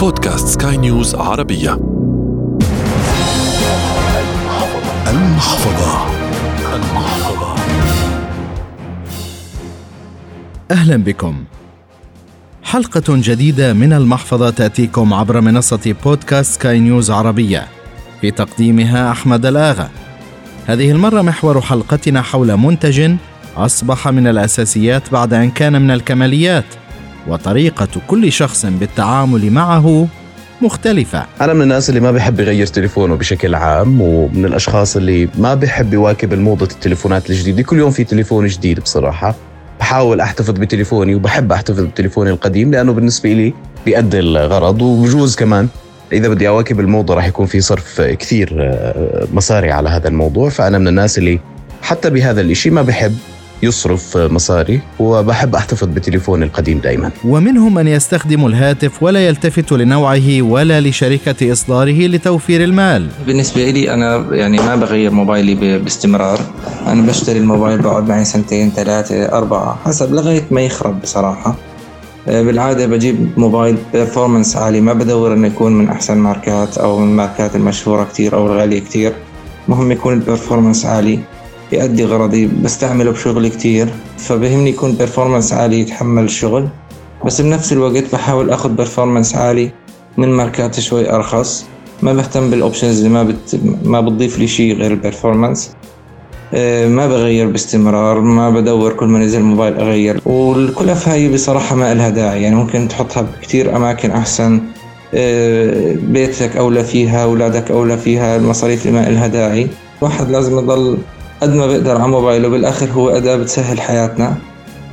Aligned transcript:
بودكاست 0.00 0.62
سكاي 0.62 0.76
نيوز 0.76 1.14
عربية. 1.14 1.72
المحفظة. 5.06 6.06
المحفظة 6.74 7.54
أهلا 10.70 10.96
بكم. 10.96 11.44
حلقة 12.62 13.02
جديدة 13.08 13.72
من 13.72 13.92
المحفظة 13.92 14.50
تأتيكم 14.50 15.14
عبر 15.14 15.40
منصة 15.40 15.94
بودكاست 16.04 16.54
سكاي 16.54 16.80
نيوز 16.80 17.10
عربية. 17.10 17.68
في 18.20 18.30
تقديمها 18.30 19.10
أحمد 19.10 19.46
الآغا. 19.46 19.90
هذه 20.66 20.90
المرة 20.90 21.22
محور 21.22 21.60
حلقتنا 21.60 22.22
حول 22.22 22.56
منتج 22.56 23.16
أصبح 23.56 24.08
من 24.08 24.26
الأساسيات 24.26 25.12
بعد 25.12 25.34
أن 25.34 25.50
كان 25.50 25.82
من 25.82 25.90
الكماليات. 25.90 26.64
وطريقة 27.28 27.88
كل 28.06 28.32
شخص 28.32 28.66
بالتعامل 28.66 29.50
معه 29.50 30.06
مختلفة. 30.62 31.26
أنا 31.40 31.52
من 31.52 31.62
الناس 31.62 31.88
اللي 31.88 32.00
ما 32.00 32.12
بحب 32.12 32.40
يغير 32.40 32.66
تليفونه 32.66 33.14
بشكل 33.14 33.54
عام 33.54 34.00
ومن 34.00 34.44
الأشخاص 34.44 34.96
اللي 34.96 35.28
ما 35.38 35.54
بحب 35.54 35.94
يواكب 35.94 36.32
الموضة 36.32 36.64
التليفونات 36.64 37.30
الجديدة. 37.30 37.62
كل 37.62 37.78
يوم 37.78 37.90
في 37.90 38.04
تليفون 38.04 38.46
جديد 38.46 38.80
بصراحة. 38.80 39.34
بحاول 39.80 40.20
أحتفظ 40.20 40.50
بتليفوني 40.50 41.14
وبحب 41.14 41.52
أحتفظ 41.52 41.80
بتليفوني 41.80 42.30
القديم 42.30 42.70
لأنه 42.70 42.92
بالنسبة 42.92 43.32
لي 43.32 43.54
بيأدي 43.86 44.18
الغرض 44.18 44.82
وبجوز 44.82 45.36
كمان 45.36 45.68
إذا 46.12 46.28
بدي 46.28 46.48
أواكب 46.48 46.80
الموضة 46.80 47.14
راح 47.14 47.26
يكون 47.26 47.46
في 47.46 47.60
صرف 47.60 48.00
كثير 48.00 48.56
آه، 48.60 49.26
مصاري 49.32 49.72
على 49.72 49.88
هذا 49.88 50.08
الموضوع. 50.08 50.48
فأنا 50.48 50.78
من 50.78 50.88
الناس 50.88 51.18
اللي 51.18 51.40
حتى 51.82 52.10
بهذا 52.10 52.40
الإشي 52.40 52.70
ما 52.70 52.82
بحب 52.82 53.16
يصرف 53.62 54.16
مصاري 54.16 54.80
وبحب 54.98 55.54
أحتفظ 55.54 55.88
بتليفوني 55.88 56.44
القديم 56.44 56.78
دائما 56.78 57.10
ومنهم 57.24 57.74
من 57.74 57.88
يستخدم 57.88 58.46
الهاتف 58.46 59.02
ولا 59.02 59.26
يلتفت 59.26 59.72
لنوعه 59.72 60.42
ولا 60.42 60.80
لشركة 60.80 61.52
إصداره 61.52 62.06
لتوفير 62.06 62.64
المال. 62.64 63.08
بالنسبة 63.26 63.70
لي 63.70 63.94
أنا 63.94 64.26
يعني 64.30 64.58
ما 64.58 64.76
بغير 64.76 65.10
موبايلي 65.10 65.78
باستمرار. 65.78 66.40
أنا 66.86 67.02
بشتري 67.02 67.38
الموبايل 67.38 67.78
بقعد 67.78 68.08
معي 68.08 68.24
سنتين 68.24 68.70
ثلاثة 68.70 69.24
أربعة 69.24 69.78
حسب 69.84 70.14
لغاية 70.14 70.42
ما 70.50 70.60
يخرب 70.60 71.02
بصراحة. 71.02 71.54
آه، 72.28 72.42
بالعادة 72.42 72.86
بجيب 72.86 73.28
موبايل 73.36 73.76
performance 73.92 74.56
عالي 74.56 74.80
ما 74.80 74.92
بدور 74.92 75.34
إنه 75.34 75.46
يكون 75.46 75.72
من 75.72 75.88
أحسن 75.88 76.18
ماركات 76.18 76.78
أو 76.78 76.98
من 76.98 77.10
الماركات 77.10 77.56
المشهورة 77.56 78.04
كتير 78.04 78.34
أو 78.34 78.46
الغالية 78.46 78.80
كتير. 78.80 79.12
مهم 79.68 79.92
يكون 79.92 80.12
ال 80.12 80.18
performance 80.18 80.86
عالي. 80.86 81.18
يؤدي 81.72 82.04
غرضي. 82.04 82.46
بستعمله 82.46 83.10
بشغلي 83.10 83.50
كتير. 83.50 83.88
فبهمني 84.18 84.70
يكون 84.70 84.96
performance 84.96 85.52
عالي 85.52 85.80
يتحمل 85.80 86.24
الشغل. 86.24 86.68
بس 87.26 87.40
بنفس 87.40 87.72
الوقت 87.72 88.04
بحاول 88.12 88.50
آخذ 88.50 88.68
performance 88.68 89.34
عالي 89.34 89.70
من 90.16 90.28
ماركات 90.28 90.80
شوي 90.80 91.12
أرخص. 91.12 91.66
ما 92.02 92.12
بهتم 92.12 92.50
بال 92.50 92.61
options 92.61 92.98
اللي 92.98 93.08
ما 93.08 93.22
بت... 93.22 93.60
ما 93.84 94.00
بتضيف 94.00 94.38
لي 94.38 94.46
شيء 94.46 94.76
غير 94.76 94.90
ال 94.90 94.97
performance 94.97 95.70
آه، 96.54 96.88
ما 96.88 97.06
بغير 97.06 97.46
باستمرار 97.46 98.20
ما 98.20 98.50
بدور 98.50 98.92
كل 98.92 99.06
ما 99.06 99.18
نزل 99.18 99.42
موبايل 99.42 99.74
أغير. 99.74 100.20
والكلف 100.26 101.08
هاي 101.08 101.28
بصراحة 101.28 101.76
ما 101.76 101.94
لها 101.94 102.08
داعي. 102.08 102.42
يعني 102.42 102.56
ممكن 102.56 102.88
تحطها 102.88 103.22
بكتير 103.22 103.76
أماكن 103.76 104.10
أحسن. 104.10 104.60
آه، 105.14 105.96
بيتك 106.02 106.56
أولى 106.56 106.84
فيها 106.84 107.24
أولادك 107.24 107.70
أولى 107.70 107.96
فيها 107.96 108.36
المصاريف 108.36 108.86
اللي 108.86 109.00
ما 109.00 109.08
لها 109.08 109.26
داعي. 109.26 109.68
الواحد 109.98 110.30
لازم 110.30 110.58
يضل 110.58 110.98
قد 111.40 111.54
ما 111.54 111.66
بقدر 111.66 111.96
على 111.96 112.08
موبايله 112.08 112.48
بالآخر 112.48 112.90
هو 112.90 113.10
أداة 113.10 113.36
بتسهل 113.36 113.80
حياتنا. 113.80 114.36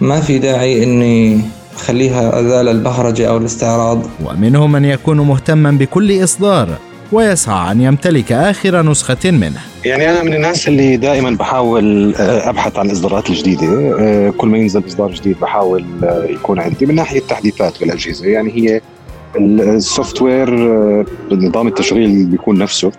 ما 0.02 0.22
في 0.22 0.40
داعي 0.40 0.84
إني 0.84 1.42
أخليها 1.76 2.40
أداة 2.40 2.62
للبهرجة 2.62 3.30
أو 3.30 3.38
الاستعراض. 3.38 4.02
ومنهم 4.26 4.72
من 4.72 4.86
يكون 4.86 5.18
مهتما 5.18 5.72
بكل 5.72 6.24
إصدار 6.24 6.70
ويسعى 7.12 7.72
أن 7.72 7.82
يمتلك 7.82 8.32
آخر 8.32 8.82
نسخة 8.82 9.32
منه. 9.32 9.60
يعني 9.86 10.10
أنا 10.10 10.24
من 10.24 10.34
الناس 10.34 10.68
اللي 10.68 10.98
دائما 10.98 11.32
بحاول 11.32 12.16
آه، 12.16 12.50
أبحث 12.50 12.78
عن 12.78 12.86
الإصدارات 12.86 13.30
الجديدة 13.30 13.98
آه، 14.00 14.30
كل 14.30 14.48
ما 14.48 14.58
ينزل 14.58 14.84
إصدار 14.88 15.12
جديد 15.12 15.40
بحاول 15.40 15.86
آه، 16.04 16.26
يكون 16.30 16.60
عندي. 16.60 16.86
من 16.86 16.96
ناحية 16.96 17.20
التحديثات 17.20 17.80
بالأجهزة 17.80 18.26
يعني 18.26 18.52
هي 18.52 18.82
السوفت 19.36 20.22
وير 20.22 20.50
نظام 21.32 21.68
التشغيل 21.68 22.26
بيكون 22.26 22.58
نفسه 22.58 22.92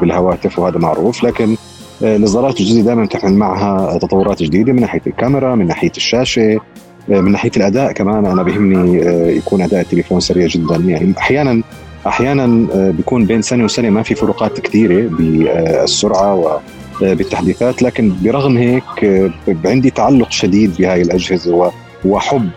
بالهواتف 0.00 0.58
وهذا 0.58 0.78
معروف 0.78 1.24
لكن 1.24 1.56
الاصدارات 2.02 2.60
الجديده 2.60 2.86
دائما 2.86 3.06
تحمل 3.06 3.34
معها 3.34 3.98
تطورات 3.98 4.42
جديدة 4.42 4.72
من 4.72 4.80
ناحية 4.80 5.02
الكاميرا 5.06 5.54
من 5.54 5.66
ناحية 5.66 5.92
الشاشة 5.96 6.60
من 7.08 7.32
ناحية 7.32 7.50
الأداء 7.56 7.92
كمان. 7.92 8.26
أنا 8.26 8.42
بهمني 8.42 9.08
آه، 9.08 9.30
يكون 9.30 9.62
أداء 9.62 9.80
التليفون 9.80 10.20
سريع 10.20 10.46
جدا. 10.46 10.76
يعني 10.76 11.14
أحيانا 11.18 11.62
أحيانا 12.06 12.66
آه، 12.74 12.90
بيكون 12.90 13.26
بين 13.26 13.42
سنة 13.42 13.64
وسنة 13.64 13.90
ما 13.90 14.02
في 14.02 14.14
فروقات 14.14 14.60
كثيرة 14.60 15.08
بالسرعه 15.08 16.60
وبالتحديثات 17.02 17.82
لكن 17.82 18.12
برغم 18.22 18.56
هيك 18.56 19.04
آه، 19.04 19.30
عندي 19.64 19.90
تعلق 19.90 20.30
شديد 20.30 20.76
بهاي 20.78 21.02
الأجهزة 21.02 21.72
وحب 22.04 22.48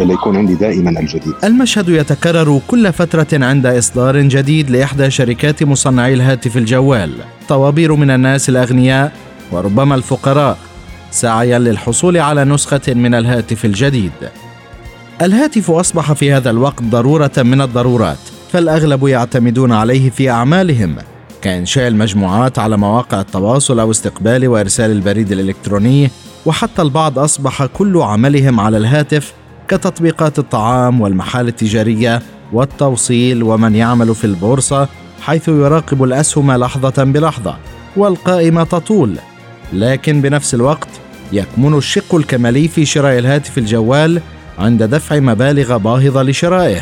ليكون 0.00 0.36
عندي 0.36 0.54
دائما 0.54 1.00
الجديد. 1.00 1.34
المشهد 1.44 1.88
يتكرر 1.88 2.60
كل 2.68 2.92
فترة 2.92 3.26
عند 3.32 3.66
إصدار 3.66 4.20
جديد 4.20 4.70
لإحدى 4.70 5.10
شركات 5.10 5.62
مصنعي 5.62 6.14
الهاتف 6.14 6.56
الجوال. 6.56 7.12
طوابير 7.48 7.94
من 7.94 8.10
الناس 8.10 8.48
الأغنياء 8.48 9.12
وربما 9.52 9.94
الفقراء. 9.94 10.58
سعيا 11.10 11.58
للحصول 11.58 12.16
على 12.16 12.44
نسخة 12.44 12.94
من 12.94 13.14
الهاتف 13.14 13.64
الجديد. 13.64 14.12
الهاتف 15.22 15.70
أصبح 15.70 16.12
في 16.12 16.32
هذا 16.32 16.50
الوقت 16.50 16.82
ضرورة 16.82 17.32
من 17.38 17.60
الضرورات 17.60 18.18
فالأغلب 18.52 19.06
يعتمدون 19.06 19.72
عليه 19.72 20.10
في 20.10 20.30
أعمالهم 20.30 20.96
كإنشاء 21.42 21.88
المجموعات 21.88 22.58
على 22.58 22.76
مواقع 22.76 23.20
التواصل 23.20 23.80
أو 23.80 23.90
استقبال 23.90 24.48
وإرسال 24.48 24.90
البريد 24.90 25.32
الإلكتروني 25.32 26.10
وحتى 26.46 26.82
البعض 26.82 27.18
أصبح 27.18 27.66
كل 27.66 27.96
عملهم 27.96 28.60
على 28.60 28.76
الهاتف 28.76 29.32
كتطبيقات 29.68 30.38
الطعام 30.38 31.00
والمحال 31.00 31.48
التجارية 31.48 32.22
والتوصيل 32.52 33.42
ومن 33.42 33.74
يعمل 33.74 34.14
في 34.14 34.24
البورصة 34.24 34.88
حيث 35.22 35.48
يراقب 35.48 36.04
الأسهم 36.04 36.52
لحظة 36.52 37.04
بلحظة 37.04 37.56
والقائمة 37.96 38.64
تطول. 38.64 39.16
لكن 39.72 40.20
بنفس 40.20 40.54
الوقت 40.54 40.88
يكمن 41.32 41.74
الشق 41.78 42.14
الكمالي 42.14 42.68
في 42.68 42.84
شراء 42.84 43.18
الهاتف 43.18 43.58
الجوال 43.58 44.20
عند 44.58 44.82
دفع 44.82 45.18
مبالغ 45.18 45.76
باهظة 45.76 46.22
لشرائه. 46.22 46.80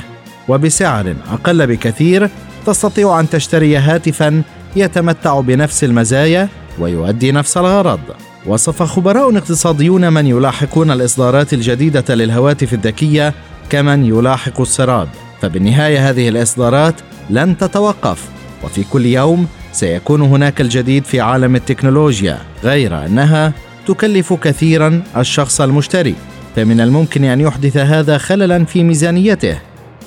وبسعر 0.49 1.15
أقل 1.33 1.67
بكثير 1.67 2.31
تستطيع 2.67 3.21
أن 3.21 3.29
تشتري 3.29 3.77
هاتفا 3.77 4.43
يتمتع 4.77 5.41
بنفس 5.41 5.85
المزايا 5.85 6.49
ويؤدي 6.79 7.33
نفس 7.33 7.57
الغرض. 7.57 8.01
وصف 8.47 8.83
خبراء 8.83 9.37
اقتصاديون 9.37 10.13
من 10.13 10.27
يلاحقون 10.27 10.91
الإصدارات 10.91 11.53
الجديدة 11.53 12.15
للهواتف 12.15 12.73
الذكية 12.75 13.35
كمن 13.71 14.05
يلاحق 14.05 14.61
السراب. 14.61 15.09
فبالنهاية 15.43 16.11
هذه 16.11 16.29
الإصدارات 16.29 16.95
لن 17.31 17.59
تتوقف 17.59 18.29
وفي 18.65 18.85
كل 18.85 19.07
يوم 19.07 19.47
سيكون 19.73 20.21
هناك 20.21 20.61
الجديد 20.61 21.05
في 21.05 21.21
عالم 21.21 21.57
التكنولوجيا 21.57 22.39
غير 22.65 23.07
أنها 23.07 23.53
تكلف 23.87 24.33
كثيرا 24.33 25.03
الشخص 25.17 25.61
المشتري. 25.61 26.15
فمن 26.57 26.81
الممكن 26.81 27.25
أن 27.25 27.41
يحدث 27.41 27.77
هذا 27.77 28.19
خللا 28.19 28.65
في 28.65 28.83
ميزانيته 28.83 29.59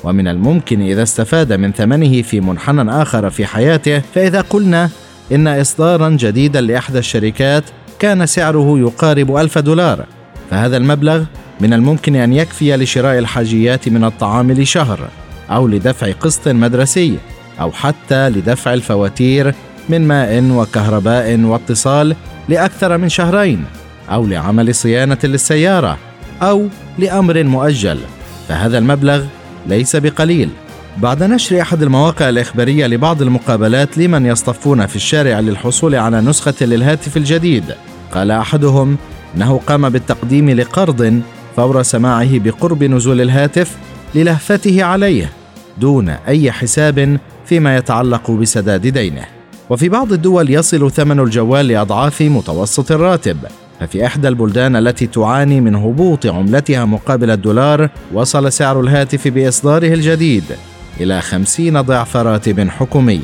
ومن 0.04 0.28
الممكن 0.28 0.82
إذا 0.82 1.04
استفاد 1.04 1.54
من 1.54 1.72
ثمنه 1.72 2.22
في 2.22 2.42
منحنى 2.42 3.02
آخر 3.02 3.30
في 3.30 3.46
حياته 3.46 4.02
فإذا 4.16 4.42
قلنا 4.42 4.90
إن 5.32 5.48
إصدارا 5.48 6.10
جديدا 6.10 6.62
لإحدى 6.62 7.00
الشركات 7.00 7.64
كان 8.00 8.26
سعره 8.26 8.80
يقارب 8.80 9.36
ألف 9.36 9.58
دولار 9.58 10.06
فهذا 10.52 10.78
المبلغ 10.78 11.24
من 11.62 11.74
الممكن 11.74 12.16
أن 12.16 12.34
يكفي 12.34 12.76
لشراء 12.76 13.20
الحاجيات 13.20 13.90
من 13.90 14.04
الطعام 14.04 14.52
لشهر 14.52 15.00
أو 15.50 15.68
لدفع 15.68 16.12
قسط 16.12 16.48
مدرسي 16.48 17.18
أو 17.62 17.72
حتى 17.72 18.30
لدفع 18.30 18.74
الفواتير 18.74 19.54
من 19.90 20.08
ماء 20.08 20.44
وكهرباء 20.52 21.40
واتصال 21.40 22.16
لأكثر 22.50 22.98
من 22.98 23.10
شهرين 23.10 23.66
أو 24.12 24.26
لعمل 24.26 24.76
صيانة 24.76 25.18
للسيارة 25.24 25.98
أو 26.42 26.68
لأمر 26.98 27.44
مؤجل 27.44 28.00
فهذا 28.48 28.78
المبلغ 28.78 29.24
ليس 29.68 29.96
بقليل. 29.96 30.50
بعد 31.02 31.24
نشر 31.24 31.62
أحد 31.62 31.84
المواقع 31.84 32.30
الإخبارية 32.30 32.88
لبعض 32.88 33.22
المقابلات 33.22 33.98
لمن 33.98 34.26
يصطفون 34.26 34.86
في 34.86 34.96
الشارع 34.96 35.40
للحصول 35.40 35.96
على 35.96 36.22
نسخة 36.22 36.54
للهاتف 36.62 37.18
الجديد 37.18 37.64
قال 38.12 38.32
أحدهم 38.32 38.98
إنه 39.36 39.60
قام 39.68 39.90
بالتقديم 39.90 40.50
لقرض 40.50 41.22
فور 41.56 41.84
سماعه 41.84 42.40
بقرب 42.40 42.84
نزول 42.84 43.22
الهاتف 43.22 43.78
للهفته 44.16 44.84
عليه 44.84 45.32
دون 45.78 46.10
أي 46.10 46.52
حساب 46.52 47.20
فيما 47.46 47.78
يتعلق 47.78 48.32
بسداد 48.32 48.88
دينه. 48.88 49.26
وفي 49.70 49.90
بعض 49.90 50.14
الدول 50.14 50.50
يصل 50.50 50.92
ثمن 50.92 51.20
الجوال 51.20 51.68
لأضعاف 51.68 52.22
متوسط 52.22 52.92
الراتب 52.92 53.38
ففي 53.80 54.06
إحدى 54.06 54.28
البلدان 54.28 54.76
التي 54.76 55.08
تعاني 55.08 55.62
من 55.62 55.76
هبوط 55.76 56.26
عملتها 56.26 56.86
مقابل 56.86 57.32
الدولار 57.32 57.90
وصل 58.14 58.52
سعر 58.52 58.82
الهاتف 58.82 59.28
بإصداره 59.28 59.94
الجديد. 59.94 60.44
إلى 61.00 61.22
خمسين 61.22 61.82
ضعف 61.82 62.18
راتب 62.18 62.70
حكومي. 62.70 63.22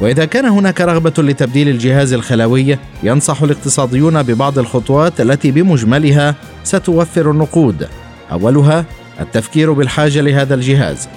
وإذا 0.00 0.24
كان 0.24 0.44
هناك 0.44 0.80
رغبة 0.80 1.22
لتبديل 1.22 1.68
الجهاز 1.68 2.12
الخلوي 2.12 2.78
ينصح 3.02 3.42
الاقتصاديون 3.42 4.22
ببعض 4.22 4.58
الخطوات 4.58 5.20
التي 5.20 5.50
بمجملها 5.50 6.34
ستوفر 6.64 7.30
النقود. 7.30 7.88
أولها 8.32 8.84
التفكير 9.20 9.72
بالحاجة 9.72 10.20
لهذا 10.20 10.54
الجهاز. 10.54 11.08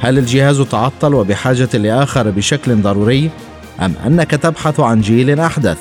هل 0.00 0.18
الجهاز 0.18 0.60
تعطل 0.60 1.14
وبحاجة 1.14 1.68
لآخر 1.74 2.30
بشكل 2.30 2.76
ضروري 2.76 3.30
أم 3.82 3.94
أنك 4.06 4.30
تبحث 4.30 4.80
عن 4.80 5.00
جيل 5.00 5.40
أحدث؟ 5.40 5.78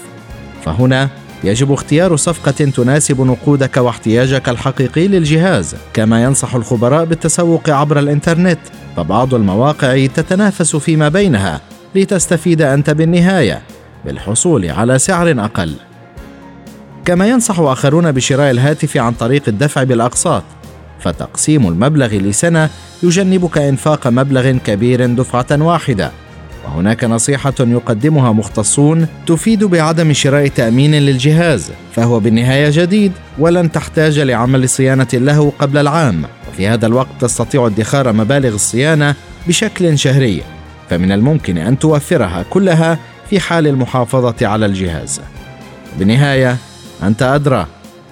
فهنا 0.66 1.10
يجب 1.44 1.72
اختيار 1.72 2.16
صفقة 2.16 2.52
تناسب 2.52 3.22
نقودك 3.22 3.78
واحتياجك 3.78 4.50
الحقيقي 4.50 5.08
للجهاز، 5.08 5.76
كما 5.94 6.24
ينصح 6.24 6.56
الخبراء 6.56 7.06
بالتسوق 7.06 7.70
عبر 7.70 8.00
الإنترنت، 8.00 8.60
فبعض 8.98 9.34
المواقع 9.34 10.06
تتنافس 10.06 10.76
فيما 10.76 11.10
بينها 11.10 11.62
لتستفيد 11.96 12.62
أنت 12.62 12.90
بالنهاية 12.90 13.62
بالحصول 14.06 14.70
على 14.70 15.00
سعر 15.00 15.32
أقل. 15.32 15.74
كما 17.06 17.28
ينصح 17.28 17.60
آخرون 17.60 18.12
بشراء 18.12 18.52
الهاتف 18.52 18.98
عن 18.98 19.14
طريق 19.14 19.44
الدفع 19.48 19.84
بالأقساط، 19.84 20.44
فتقسيم 21.00 21.68
المبلغ 21.68 22.08
لسنة 22.08 22.70
يجنبك 23.04 23.58
إنفاق 23.58 24.08
مبلغ 24.08 24.52
كبير 24.52 25.06
دفعة 25.06 25.48
واحدة. 25.52 26.12
وهناك 26.66 27.04
نصيحة 27.04 27.54
يقدمها 27.60 28.32
مختصون 28.32 29.08
تفيد 29.28 29.64
بعدم 29.64 30.14
شراء 30.14 30.48
تأمين 30.48 30.96
للجهاز، 30.96 31.72
فهو 31.96 32.20
بالنهاية 32.20 32.70
جديد 32.72 33.12
ولن 33.40 33.72
تحتاج 33.72 34.20
لعمل 34.20 34.70
صيانة 34.70 35.08
له 35.14 35.54
قبل 35.60 35.78
العام، 35.78 36.24
وفي 36.50 36.68
هذا 36.68 36.86
الوقت 36.88 37.10
تستطيع 37.20 37.68
ادخار 37.68 38.14
مبالغ 38.14 38.56
الصيانة 38.56 39.16
بشكل 39.48 39.98
شهري، 39.98 40.44
فمن 40.90 41.12
الممكن 41.12 41.58
أن 41.58 41.80
توفرها 41.80 42.46
كلها 42.50 43.00
في 43.30 43.40
حال 43.40 43.68
المحافظة 43.68 44.48
على 44.48 44.66
الجهاز. 44.66 45.22
بالنهاية 46.00 46.58
أنت 47.04 47.24
أدرى، 47.24 47.68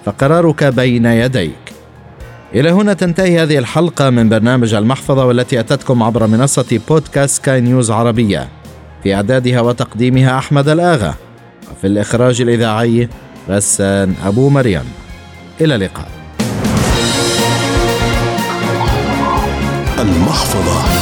فقرارك 0.06 0.64
بين 0.64 1.06
يديك. 1.06 1.61
إلى 2.56 2.72
هنا 2.72 2.94
تنتهي 2.94 3.44
هذه 3.44 3.58
الحلقة 3.58 4.10
من 4.10 4.30
برنامج 4.30 4.74
المحفظة 4.74 5.26
والتي 5.26 5.60
أتتكم 5.60 6.04
عبر 6.04 6.28
منصة 6.28 6.80
بودكاست 6.88 7.36
سكاي 7.36 7.62
نيوز 7.62 7.92
عربية. 7.92 8.48
في 9.04 9.16
إعدادها 9.16 9.62
وتقديمها 9.62 10.38
أحمد 10.38 10.70
الآغا. 10.70 11.16
وفي 11.72 11.88
الإخراج 11.88 12.42
الإذاعي 12.42 13.10
غسان 13.50 14.16
أبو 14.26 14.50
مريم. 14.50 14.86
إلى 15.62 15.76
اللقاء. 15.76 16.08
المحفظة. 20.00 21.01